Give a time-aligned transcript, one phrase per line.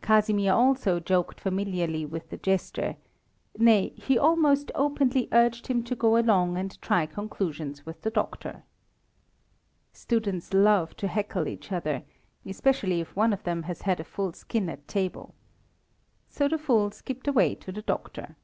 [0.00, 2.96] Casimir also joked familiarly with the jester
[3.58, 8.62] nay, he almost openly urged him to go along and try conclusions with the doctor.
[9.92, 12.02] Students love to heckle each other,
[12.46, 15.34] especially if one of them has had a full skin at table.
[16.30, 18.36] So the fool skipped away to the doctor.